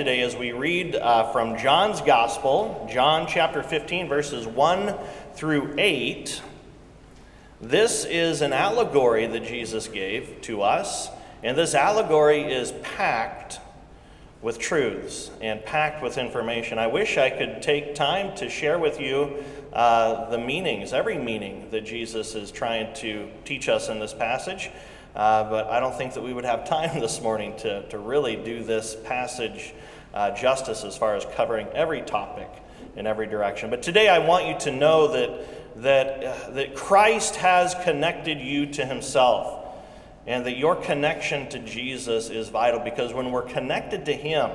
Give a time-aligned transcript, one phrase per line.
[0.00, 4.94] today as we read uh, from John's Gospel, John chapter 15, verses 1
[5.34, 6.40] through 8.
[7.60, 11.10] This is an allegory that Jesus gave to us,
[11.42, 13.60] and this allegory is packed
[14.40, 16.78] with truths and packed with information.
[16.78, 21.68] I wish I could take time to share with you uh, the meanings, every meaning
[21.72, 24.70] that Jesus is trying to teach us in this passage.
[25.14, 28.36] Uh, but I don't think that we would have time this morning to, to really
[28.36, 29.74] do this passage
[30.14, 32.48] uh, justice as far as covering every topic
[32.96, 33.70] in every direction.
[33.70, 38.66] But today I want you to know that, that, uh, that Christ has connected you
[38.66, 39.64] to himself
[40.26, 44.50] and that your connection to Jesus is vital because when we're connected to him,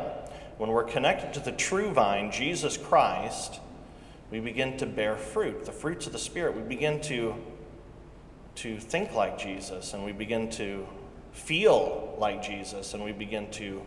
[0.58, 3.60] when we're connected to the true vine, Jesus Christ,
[4.32, 6.56] we begin to bear fruit, the fruits of the Spirit.
[6.56, 7.36] We begin to
[8.56, 10.88] to think like Jesus and we begin to
[11.34, 13.82] feel like Jesus and we begin to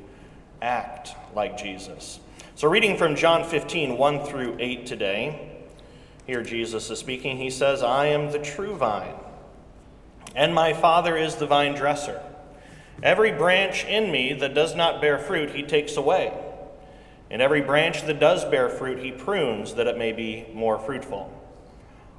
[0.63, 2.21] act like Jesus.
[2.55, 5.63] So, reading from John 15, 1 through 8 today,
[6.27, 7.37] here Jesus is speaking.
[7.37, 9.15] He says, I am the true vine,
[10.35, 12.21] and my Father is the vine dresser.
[13.03, 16.33] Every branch in me that does not bear fruit, he takes away.
[17.31, 21.33] And every branch that does bear fruit, he prunes that it may be more fruitful.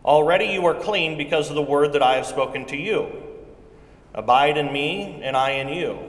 [0.06, 3.12] Already you are clean because of the word that I have spoken to you.
[4.14, 6.09] Abide in me, and I in you.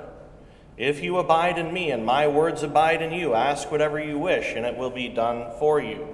[0.77, 4.55] If you abide in me and my words abide in you, ask whatever you wish,
[4.55, 6.07] and it will be done for you.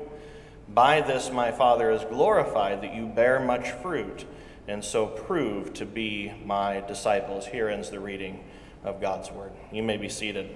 [0.67, 4.25] By this my Father is glorified, that you bear much fruit,
[4.67, 7.45] and so prove to be my disciples.
[7.47, 8.43] Here ends the reading
[8.83, 9.51] of God's word.
[9.71, 10.49] You may be seated.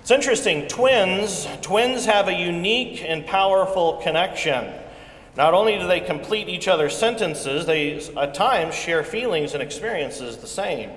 [0.00, 4.72] It's interesting, twins, twins have a unique and powerful connection.
[5.36, 10.38] Not only do they complete each other's sentences, they at times share feelings and experiences
[10.38, 10.90] the same.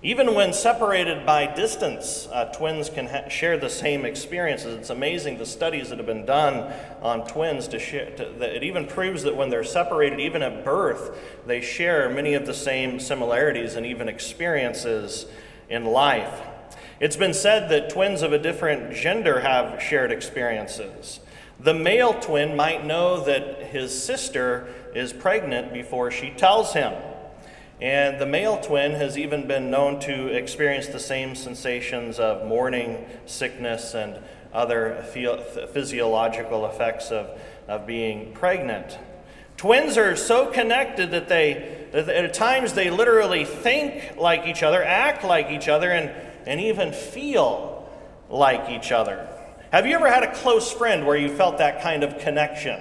[0.00, 4.76] Even when separated by distance, uh, twins can ha- share the same experiences.
[4.76, 6.72] It's amazing the studies that have been done
[7.02, 8.10] on twins to share.
[8.12, 12.34] To, that it even proves that when they're separated, even at birth, they share many
[12.34, 15.26] of the same similarities and even experiences
[15.68, 16.42] in life.
[17.00, 21.18] It's been said that twins of a different gender have shared experiences.
[21.58, 26.92] The male twin might know that his sister is pregnant before she tells him.
[27.80, 33.06] And the male twin has even been known to experience the same sensations of morning
[33.26, 34.18] sickness and
[34.52, 35.04] other
[35.72, 38.98] physiological effects of, of being pregnant.
[39.56, 45.24] Twins are so connected that they, at times, they literally think like each other, act
[45.24, 46.10] like each other, and
[46.48, 47.86] and even feel
[48.30, 49.28] like each other.
[49.70, 52.80] Have you ever had a close friend where you felt that kind of connection?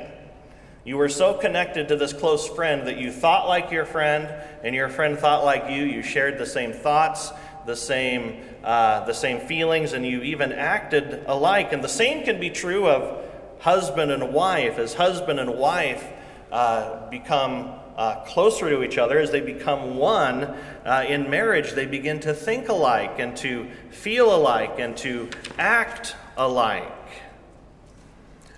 [0.88, 4.34] You were so connected to this close friend that you thought like your friend,
[4.64, 5.84] and your friend thought like you.
[5.84, 7.34] You shared the same thoughts,
[7.66, 11.74] the same, uh, the same feelings, and you even acted alike.
[11.74, 13.22] And the same can be true of
[13.60, 14.80] husband and wife.
[14.80, 16.08] As husband and wife
[16.54, 20.56] uh, become uh, closer to each other, as they become one
[20.86, 26.16] uh, in marriage, they begin to think alike and to feel alike and to act
[26.38, 26.97] alike.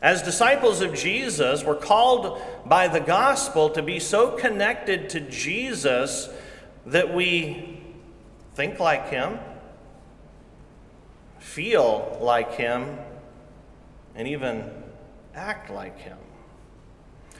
[0.01, 6.29] As disciples of Jesus, we're called by the gospel to be so connected to Jesus
[6.85, 7.81] that we
[8.55, 9.39] think like him,
[11.39, 12.97] feel like him,
[14.15, 14.71] and even
[15.35, 16.17] act like him.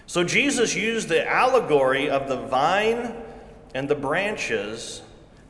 [0.06, 3.16] So Jesus used the allegory of the vine
[3.76, 5.02] and the branches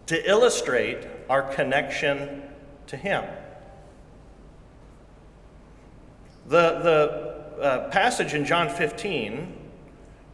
[0.08, 2.44] to illustrate our connection
[2.88, 3.24] to Him.
[6.50, 6.80] The,
[7.60, 9.56] the uh, passage in John 15,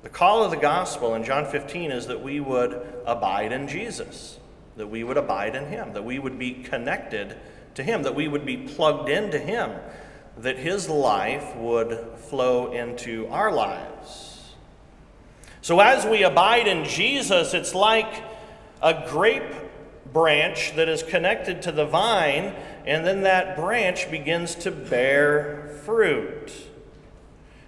[0.01, 4.39] the call of the gospel in John 15 is that we would abide in Jesus,
[4.77, 7.35] that we would abide in Him, that we would be connected
[7.73, 9.71] to Him, that we would be plugged into Him,
[10.37, 14.53] that His life would flow into our lives.
[15.61, 18.23] So, as we abide in Jesus, it's like
[18.81, 19.64] a grape
[20.15, 26.53] branch that is connected to the vine, and then that branch begins to bear fruit.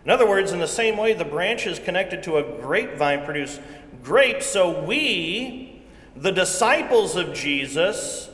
[0.06, 3.60] In other words, in the same way the branches connected to a grapevine produce
[4.02, 5.82] grapes, so we,
[6.16, 8.30] the disciples of Jesus,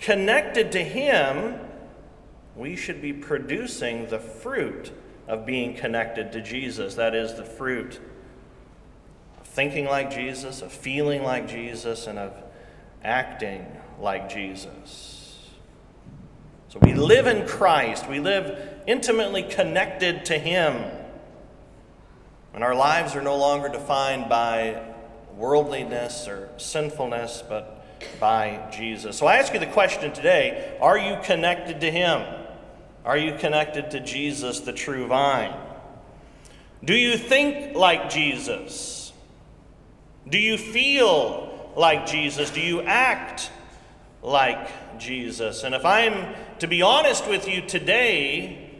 [0.00, 1.60] connected to Him,
[2.56, 4.90] we should be producing the fruit
[5.28, 6.96] of being connected to Jesus.
[6.96, 8.00] That is, the fruit
[9.40, 12.43] of thinking like Jesus, of feeling like Jesus, and of
[13.04, 13.66] acting
[14.00, 15.50] like Jesus.
[16.68, 20.90] So we live in Christ, we live intimately connected to Him.
[22.52, 24.82] And our lives are no longer defined by
[25.36, 27.84] worldliness or sinfulness, but
[28.18, 29.16] by Jesus.
[29.16, 32.22] So I ask you the question today are you connected to Him?
[33.04, 35.54] Are you connected to Jesus, the true vine?
[36.82, 39.12] Do you think like Jesus?
[40.28, 42.50] Do you feel like Jesus?
[42.50, 43.50] Do you act
[44.22, 45.64] like Jesus?
[45.64, 48.70] And if I'm to be honest with you today,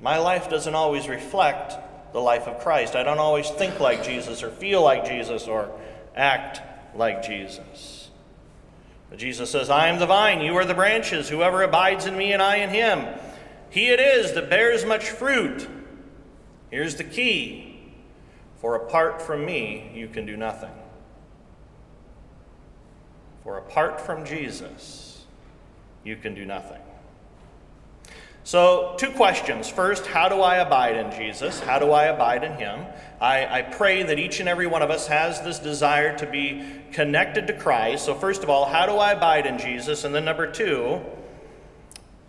[0.00, 1.74] my life doesn't always reflect
[2.12, 2.96] the life of Christ.
[2.96, 5.70] I don't always think like Jesus or feel like Jesus or
[6.14, 6.60] act
[6.96, 8.10] like Jesus.
[9.08, 11.28] But Jesus says, I am the vine, you are the branches.
[11.28, 13.06] Whoever abides in me and I in him,
[13.70, 15.68] he it is that bears much fruit.
[16.70, 17.72] Here's the key
[18.62, 20.70] for apart from me, you can do nothing.
[23.42, 25.24] For apart from Jesus,
[26.04, 26.80] you can do nothing.
[28.44, 29.68] So, two questions.
[29.68, 31.60] First, how do I abide in Jesus?
[31.60, 32.86] How do I abide in Him?
[33.20, 36.64] I, I, pray that each and every one of us has this desire to be
[36.90, 38.04] connected to Christ.
[38.04, 40.02] So, first of all, how do I abide in Jesus?
[40.02, 41.00] And then, number two,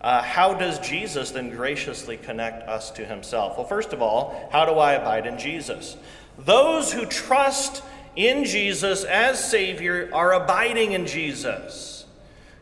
[0.00, 3.58] uh, how does Jesus then graciously connect us to Himself?
[3.58, 5.96] Well, first of all, how do I abide in Jesus?
[6.38, 7.82] Those who trust
[8.16, 12.06] in Jesus as Savior are abiding in Jesus.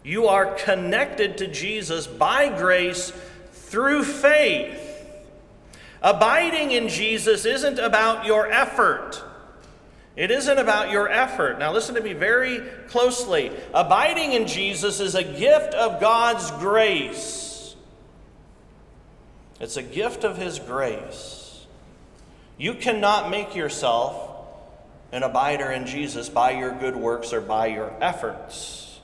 [0.05, 3.13] You are connected to Jesus by grace
[3.53, 4.89] through faith.
[6.03, 9.23] Abiding in Jesus isn't about your effort.
[10.17, 11.59] It isn't about your effort.
[11.59, 13.51] Now, listen to me very closely.
[13.73, 17.77] Abiding in Jesus is a gift of God's grace,
[19.61, 21.67] it's a gift of His grace.
[22.59, 24.32] You cannot make yourself
[25.13, 29.01] an abider in Jesus by your good works or by your efforts.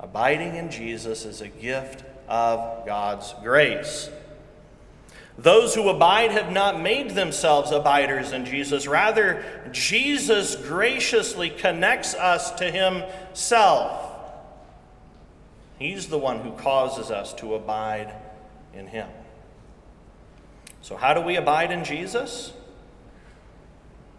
[0.00, 4.10] Abiding in Jesus is a gift of God's grace.
[5.38, 8.88] Those who abide have not made themselves abiders in Jesus.
[8.88, 14.04] Rather, Jesus graciously connects us to Himself.
[15.78, 18.12] He's the one who causes us to abide
[18.74, 19.08] in Him.
[20.82, 22.52] So, how do we abide in Jesus?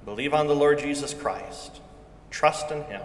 [0.05, 1.81] Believe on the Lord Jesus Christ,
[2.29, 3.01] trust in Him.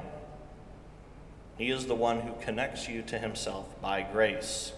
[1.59, 4.73] He is the one who connects you to Himself by grace.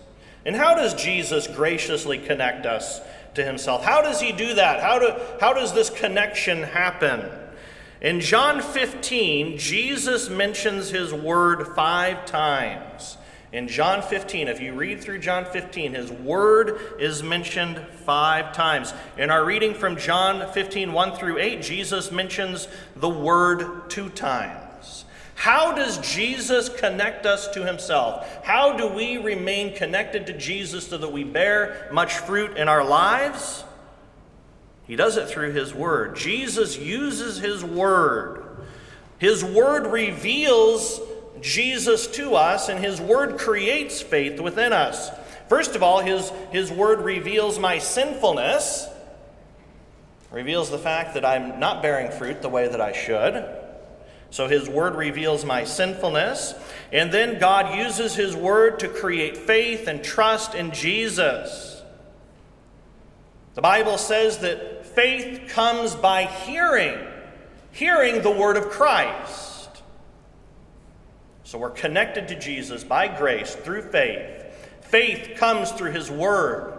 [0.46, 3.00] And how does Jesus graciously connect us
[3.34, 3.84] to himself?
[3.84, 4.80] How does he do that?
[4.80, 7.28] How, do, how does this connection happen?
[8.00, 13.18] In John 15, Jesus mentions his word five times.
[13.56, 18.92] In John 15, if you read through John 15, his word is mentioned five times.
[19.16, 25.06] In our reading from John 15, 1 through 8, Jesus mentions the word two times.
[25.36, 28.44] How does Jesus connect us to himself?
[28.44, 32.84] How do we remain connected to Jesus so that we bear much fruit in our
[32.84, 33.64] lives?
[34.86, 36.14] He does it through his word.
[36.14, 38.44] Jesus uses his word.
[39.18, 41.00] His word reveals
[41.40, 45.10] Jesus to us, and his word creates faith within us.
[45.48, 48.88] First of all, his, his word reveals my sinfulness,
[50.30, 53.44] reveals the fact that I'm not bearing fruit the way that I should.
[54.30, 56.54] So his word reveals my sinfulness.
[56.92, 61.82] And then God uses his word to create faith and trust in Jesus.
[63.54, 66.98] The Bible says that faith comes by hearing,
[67.72, 69.55] hearing the word of Christ.
[71.46, 74.68] So we're connected to Jesus by grace through faith.
[74.80, 76.76] Faith comes through his word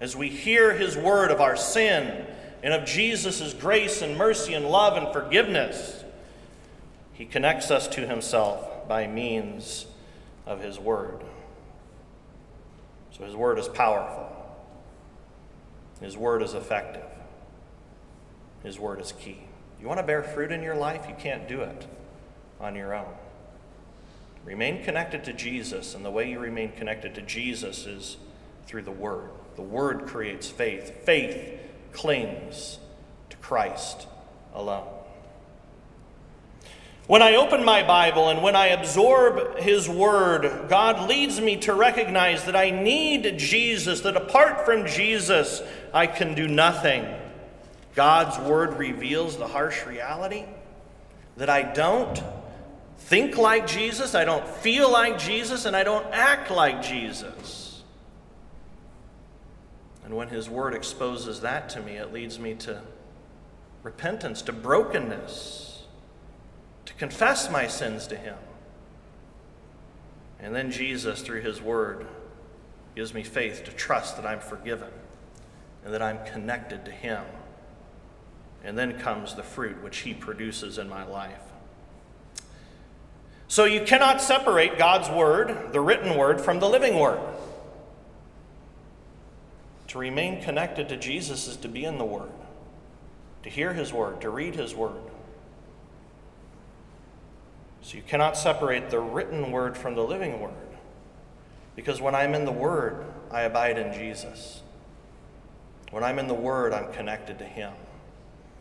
[0.00, 2.24] as we hear his word of our sin
[2.62, 6.04] and of Jesus' grace and mercy and love and forgiveness.
[7.12, 9.86] He connects us to himself by means
[10.46, 11.20] of his word.
[13.18, 14.30] So his word is powerful.
[16.00, 17.02] His word is effective.
[18.62, 19.42] His word is key.
[19.80, 21.04] You want to bear fruit in your life?
[21.08, 21.84] You can't do it
[22.60, 23.12] on your own.
[24.44, 28.18] Remain connected to Jesus, and the way you remain connected to Jesus is
[28.66, 29.30] through the Word.
[29.56, 31.04] The Word creates faith.
[31.04, 31.60] Faith
[31.92, 32.78] clings
[33.30, 34.06] to Christ
[34.52, 34.88] alone.
[37.06, 41.74] When I open my Bible and when I absorb His Word, God leads me to
[41.74, 47.06] recognize that I need Jesus, that apart from Jesus, I can do nothing.
[47.94, 50.44] God's Word reveals the harsh reality
[51.36, 52.22] that I don't
[52.98, 57.82] think like Jesus, I don't feel like Jesus, and I don't act like Jesus.
[60.04, 62.82] And when His Word exposes that to me, it leads me to
[63.82, 65.84] repentance, to brokenness,
[66.86, 68.36] to confess my sins to Him.
[70.38, 72.06] And then Jesus, through His Word,
[72.94, 74.90] gives me faith to trust that I'm forgiven
[75.84, 77.24] and that I'm connected to Him.
[78.62, 81.42] And then comes the fruit which He produces in my life.
[83.48, 87.20] So you cannot separate God's Word, the written Word, from the living Word.
[89.88, 92.32] To remain connected to Jesus is to be in the Word,
[93.42, 95.00] to hear His Word, to read His Word.
[97.82, 100.52] So you cannot separate the written Word from the living Word.
[101.76, 104.62] Because when I'm in the Word, I abide in Jesus.
[105.90, 107.72] When I'm in the Word, I'm connected to Him,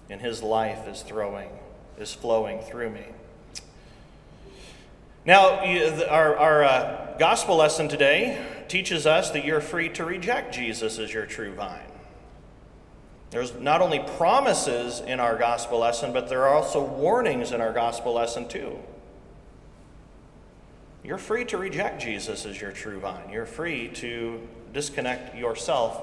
[0.10, 1.50] and His life is throwing,
[1.98, 3.06] is flowing through me.
[5.26, 5.60] Now,
[6.10, 11.14] our, our uh, gospel lesson today teaches us that you're free to reject Jesus as
[11.14, 11.80] your true vine.
[13.30, 17.72] There's not only promises in our gospel lesson, but there are also warnings in our
[17.72, 18.78] gospel lesson, too.
[21.04, 23.30] You're free to reject Jesus as your true vine.
[23.32, 26.02] You're free to disconnect yourself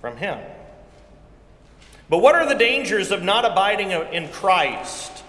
[0.00, 0.38] from Him.
[2.08, 5.24] But what are the dangers of not abiding in Christ,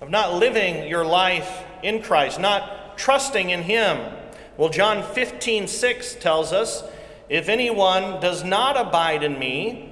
[0.00, 4.12] of not living your life in Christ, not trusting in Him?
[4.56, 6.82] Well, John 15, 6 tells us
[7.28, 9.90] if anyone does not abide in me,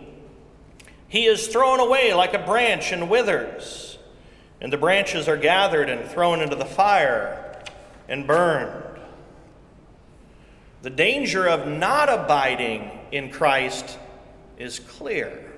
[1.09, 3.99] he is thrown away like a branch and withers,
[4.61, 7.63] and the branches are gathered and thrown into the fire
[8.09, 9.01] and burned.
[10.83, 13.99] The danger of not abiding in Christ
[14.59, 15.53] is clear.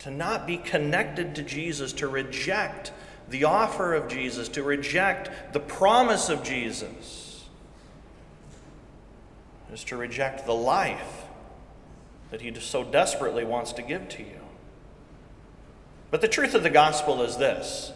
[0.00, 2.92] To not be connected to Jesus, to reject
[3.28, 7.44] the offer of Jesus, to reject the promise of Jesus,
[9.72, 11.24] is to reject the life
[12.30, 14.40] that He so desperately wants to give to you.
[16.10, 17.92] But the truth of the gospel is this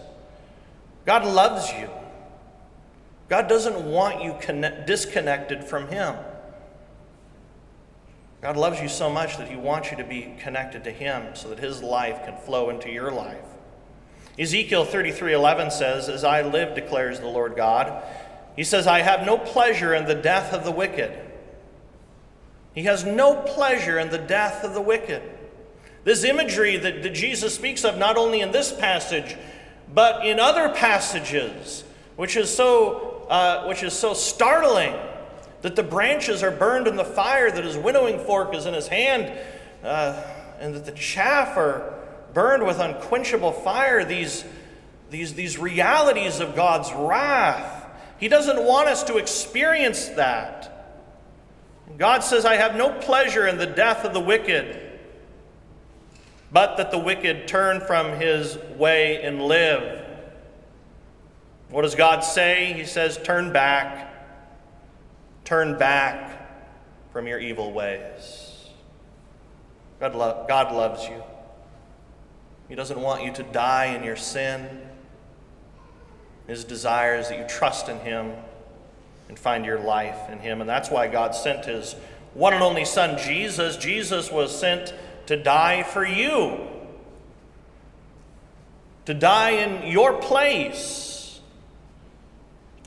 [1.06, 1.88] God loves you.
[3.28, 6.16] God doesn't want you connect, disconnected from Him.
[8.40, 11.48] God loves you so much that He wants you to be connected to Him so
[11.50, 13.44] that His life can flow into your life.
[14.38, 18.02] Ezekiel 33:11 says, "As I live, declares the Lord God,
[18.58, 21.16] He says, I have no pleasure in the death of the wicked.
[22.74, 25.22] He has no pleasure in the death of the wicked.
[26.02, 29.36] This imagery that, that Jesus speaks of, not only in this passage,
[29.94, 31.84] but in other passages,
[32.16, 34.94] which is so uh, which is so startling
[35.62, 38.88] that the branches are burned in the fire, that his winnowing fork is in his
[38.88, 39.38] hand,
[39.84, 40.20] uh,
[40.58, 41.97] and that the chaff are
[42.34, 44.04] burned with unquenchable fire.
[44.04, 44.44] These,
[45.10, 47.86] these, these realities of God's wrath.
[48.18, 50.74] He doesn't want us to experience that.
[51.96, 54.98] God says, I have no pleasure in the death of the wicked,
[56.52, 60.04] but that the wicked turn from his way and live.
[61.70, 62.72] What does God say?
[62.72, 64.06] He says, Turn back.
[65.44, 66.38] Turn back
[67.12, 68.68] from your evil ways.
[70.00, 71.22] God, lo- God loves you.
[72.68, 74.66] He doesn't want you to die in your sin.
[76.46, 78.32] His desire is that you trust in Him
[79.28, 80.60] and find your life in Him.
[80.60, 81.94] And that's why God sent His
[82.34, 83.76] one and only Son, Jesus.
[83.76, 84.92] Jesus was sent
[85.26, 86.66] to die for you,
[89.06, 91.18] to die in your place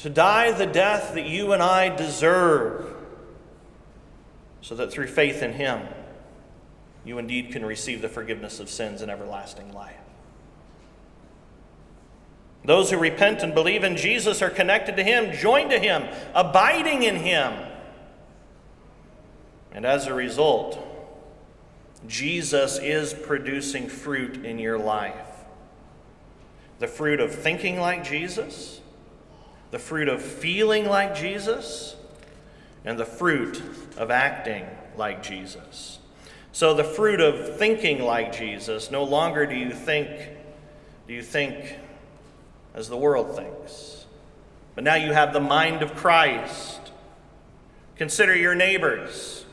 [0.01, 2.91] to die the death that you and I deserve,
[4.61, 5.81] so that through faith in Him,
[7.03, 9.95] you indeed can receive the forgiveness of sins and everlasting life.
[12.63, 16.03] Those who repent and believe in Jesus are connected to Him, joined to Him,
[16.35, 17.53] abiding in Him.
[19.71, 20.77] And as a result,
[22.07, 25.15] Jesus is producing fruit in your life
[26.79, 28.81] the fruit of thinking like Jesus
[29.71, 31.95] the fruit of feeling like Jesus,
[32.83, 33.61] and the fruit
[33.97, 34.65] of acting
[34.97, 35.99] like Jesus.
[36.51, 40.09] So the fruit of thinking like Jesus, no longer do you think
[41.07, 41.77] do you think
[42.73, 44.05] as the world thinks.
[44.75, 46.79] But now you have the mind of Christ.
[47.97, 49.45] Consider your neighbors.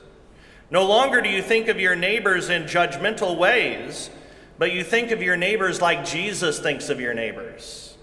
[0.71, 4.11] No longer do you think of your neighbors in judgmental ways,
[4.59, 7.97] but you think of your neighbors like Jesus thinks of your neighbors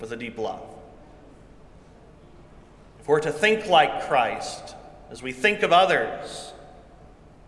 [0.00, 0.62] with a deep love.
[3.00, 4.74] If we're to think like Christ,
[5.10, 6.53] as we think of others,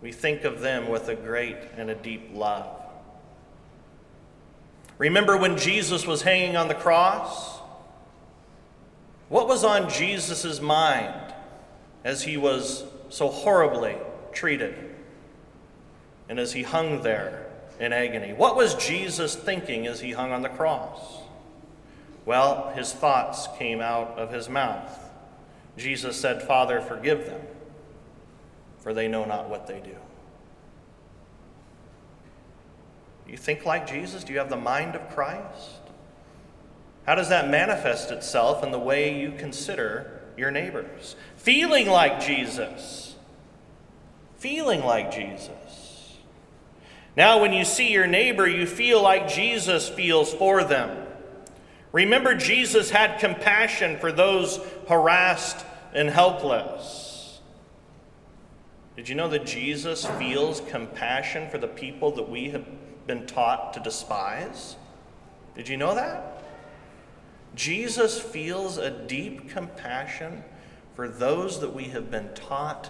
[0.01, 2.67] we think of them with a great and a deep love.
[4.97, 7.59] Remember when Jesus was hanging on the cross?
[9.29, 11.33] What was on Jesus' mind
[12.03, 13.95] as he was so horribly
[14.31, 14.75] treated
[16.29, 17.47] and as he hung there
[17.79, 18.33] in agony?
[18.33, 21.19] What was Jesus thinking as he hung on the cross?
[22.25, 25.09] Well, his thoughts came out of his mouth.
[25.77, 27.41] Jesus said, Father, forgive them,
[28.79, 29.95] for they know not what they do.
[33.27, 34.23] You think like Jesus?
[34.23, 35.81] Do you have the mind of Christ?
[37.05, 41.15] How does that manifest itself in the way you consider your neighbors?
[41.35, 43.15] Feeling like Jesus.
[44.37, 46.17] Feeling like Jesus.
[47.15, 51.05] Now, when you see your neighbor, you feel like Jesus feels for them.
[51.91, 57.06] Remember, Jesus had compassion for those harassed and helpless.
[58.97, 62.65] Did you know that Jesus feels compassion for the people that we have
[63.05, 64.75] been taught to despise?
[65.55, 66.43] Did you know that?
[67.53, 70.43] Jesus feels a deep compassion
[70.95, 72.89] for those that we have been taught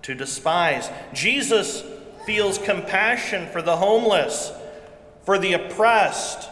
[0.00, 0.88] to despise.
[1.12, 1.84] Jesus
[2.24, 4.52] feels compassion for the homeless,
[5.22, 6.48] for the oppressed,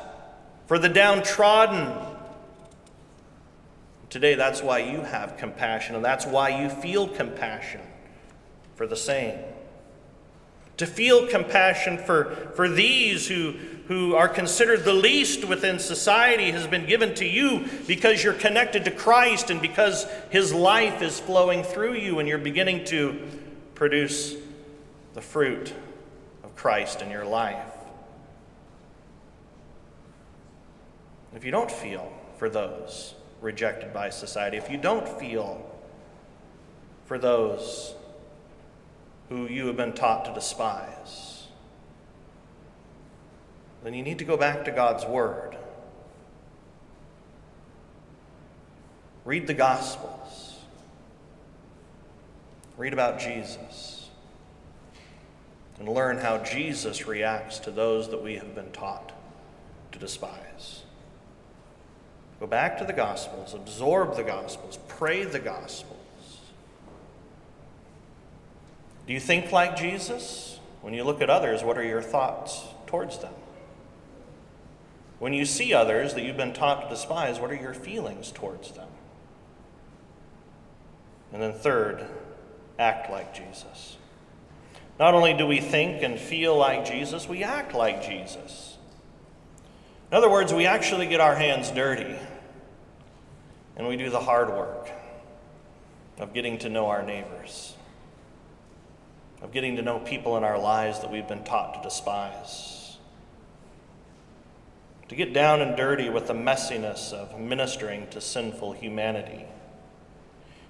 [0.67, 1.91] for the downtrodden.
[4.11, 7.81] Today, that's why you have compassion, and that's why you feel compassion
[8.77, 9.39] for the same.
[10.79, 13.55] To feel compassion for, for these who,
[13.87, 18.85] who are considered the least within society has been given to you because you're connected
[18.87, 23.21] to Christ and because His life is flowing through you and you're beginning to
[23.75, 24.35] produce
[25.15, 25.73] the fruit
[26.43, 27.75] of Christ in your life.
[31.35, 35.71] if you don't feel for those rejected by society, if you don't feel
[37.07, 37.95] for those
[39.29, 41.47] who you have been taught to despise,
[43.83, 45.57] then you need to go back to God's Word.
[49.25, 50.59] Read the Gospels.
[52.77, 54.09] Read about Jesus.
[55.79, 59.13] And learn how Jesus reacts to those that we have been taught
[59.93, 60.83] to despise.
[62.41, 66.04] Go back to the Gospels, absorb the Gospels, pray the Gospels.
[69.07, 70.59] Do you think like Jesus?
[70.81, 73.33] When you look at others, what are your thoughts towards them?
[75.19, 78.73] When you see others that you've been taught to despise, what are your feelings towards
[78.73, 78.89] them?
[81.33, 82.07] And then, third,
[82.79, 83.97] act like Jesus.
[84.99, 88.77] Not only do we think and feel like Jesus, we act like Jesus.
[90.11, 92.17] In other words, we actually get our hands dirty
[93.77, 94.91] and we do the hard work
[96.19, 97.75] of getting to know our neighbors,
[99.45, 102.97] of getting to know people in our lives that we've been taught to despise,
[105.11, 109.45] to get down and dirty with the messiness of ministering to sinful humanity.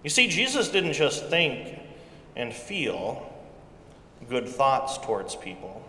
[0.02, 1.78] You see, Jesus didn't just think
[2.34, 3.32] and feel
[4.28, 5.88] good thoughts towards people.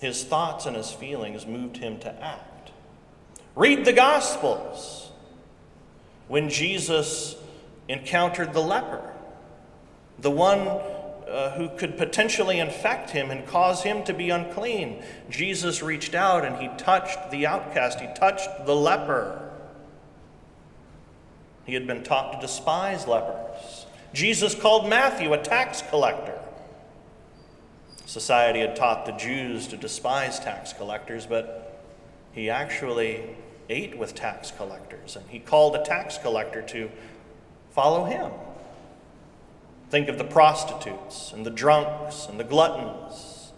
[0.00, 2.70] His thoughts and his feelings moved him to act.
[3.54, 5.10] Read the Gospels
[6.28, 7.36] when Jesus
[7.88, 9.12] encountered the leper,
[10.18, 10.80] the one
[11.28, 15.02] uh, who could potentially infect him and cause him to be unclean.
[15.30, 19.50] Jesus reached out and he touched the outcast, he touched the leper.
[21.64, 23.86] He had been taught to despise lepers.
[24.12, 26.38] Jesus called Matthew a tax collector.
[28.06, 31.82] Society had taught the Jews to despise tax collectors, but
[32.32, 33.22] he actually
[33.68, 36.90] ate with tax collectors, and he called a tax collector to
[37.70, 38.30] follow him.
[39.90, 43.52] Think of the prostitutes and the drunks and the gluttons.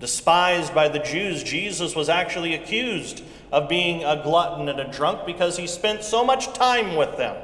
[0.00, 5.26] Despised by the Jews, Jesus was actually accused of being a glutton and a drunk
[5.26, 7.36] because he spent so much time with them.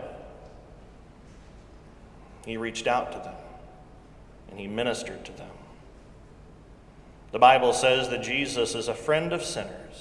[2.44, 3.34] He reached out to them
[4.50, 5.50] and he ministered to them.
[7.32, 9.94] The Bible says that Jesus is a friend of sinners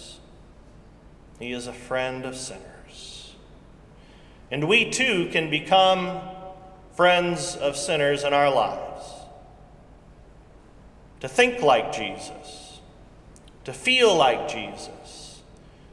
[1.44, 3.36] he is a friend of sinners.
[4.52, 6.22] And we too can become
[6.96, 9.06] friends of sinners in our lives.
[11.22, 12.80] To think like Jesus,
[13.64, 15.42] to feel like Jesus,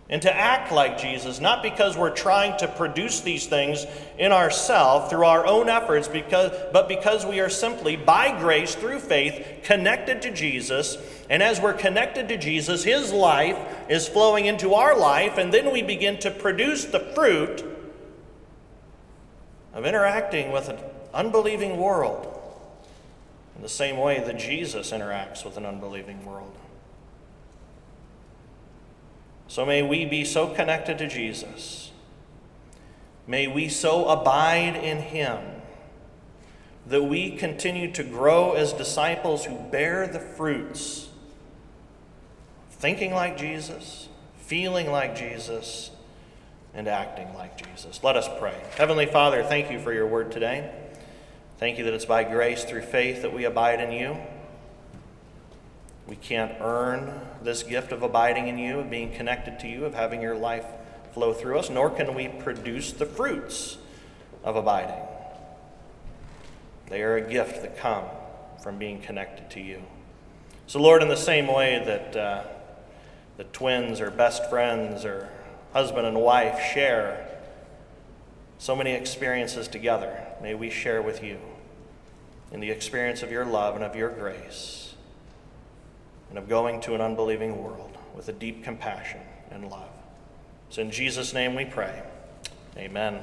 [0.08, 3.86] and to act like Jesus, not because we're trying to produce these things
[4.18, 8.98] in ourselves through our own efforts, because, but because we are simply, by grace, through
[8.98, 10.98] faith, connected to Jesus
[11.30, 13.56] and as we're connected to Jesus, His life
[13.88, 17.64] is flowing into our life, and then we begin to produce the fruit
[19.74, 20.78] of interacting with an
[21.14, 22.26] unbelieving world
[23.56, 26.56] in the same way that Jesus interacts with an unbelieving world.
[29.48, 31.90] So may we be so connected to Jesus.
[33.26, 35.40] May we so abide in him
[36.86, 41.08] that we continue to grow as disciples who bear the fruits,
[42.70, 45.90] thinking like Jesus, feeling like Jesus,
[46.74, 48.02] and acting like Jesus.
[48.02, 48.54] Let us pray.
[48.76, 50.70] Heavenly Father, thank you for your word today.
[51.58, 54.16] Thank you that it's by grace through faith that we abide in you.
[56.06, 59.94] We can't earn this gift of abiding in you, of being connected to you, of
[59.94, 60.64] having your life
[61.12, 63.78] flow through us, nor can we produce the fruits
[64.42, 65.02] of abiding.
[66.88, 68.04] They are a gift that come
[68.62, 69.82] from being connected to you.
[70.66, 72.42] So, Lord, in the same way that uh,
[73.36, 75.28] the twins or best friends or
[75.72, 77.28] husband and wife share
[78.58, 81.38] so many experiences together, may we share with you
[82.52, 84.94] in the experience of your love and of your grace
[86.28, 89.88] and of going to an unbelieving world with a deep compassion and love.
[90.68, 92.02] So, in Jesus' name we pray.
[92.76, 93.18] Amen.